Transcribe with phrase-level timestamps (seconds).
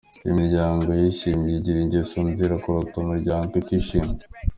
[0.29, 4.19] Imiryango yishimye igira ingeso nziza kuruta imiryango itishimye.